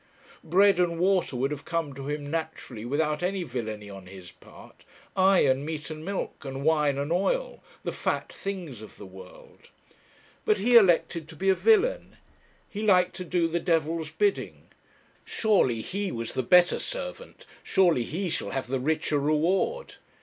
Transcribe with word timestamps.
Bread 0.43 0.79
and 0.79 0.97
water 0.97 1.35
would 1.35 1.51
have 1.51 1.63
come 1.63 1.93
to 1.93 2.07
him 2.09 2.31
naturally 2.31 2.85
without 2.85 3.21
any 3.21 3.43
villany 3.43 3.87
on 3.87 4.07
his 4.07 4.31
part, 4.31 4.83
aye, 5.15 5.41
and 5.41 5.63
meat 5.63 5.91
and 5.91 6.03
milk, 6.03 6.43
and 6.43 6.63
wine 6.63 6.97
and 6.97 7.13
oil, 7.13 7.61
the 7.83 7.91
fat 7.91 8.33
things 8.33 8.81
of 8.81 8.97
the 8.97 9.05
world; 9.05 9.69
but 10.43 10.57
he 10.57 10.75
elected 10.75 11.27
to 11.29 11.35
be 11.35 11.49
a 11.49 11.53
villain; 11.53 12.17
he 12.67 12.81
liked 12.81 13.15
to 13.17 13.23
do 13.23 13.47
the 13.47 13.59
Devil's 13.59 14.09
bidding. 14.09 14.69
Surely 15.23 15.81
he 15.81 16.11
was 16.11 16.33
the 16.33 16.41
better 16.41 16.79
servant; 16.79 17.45
surely 17.61 18.01
he 18.01 18.27
shall 18.27 18.49
have 18.49 18.65
the 18.65 18.79
richer 18.79 19.19
reward. 19.19 19.97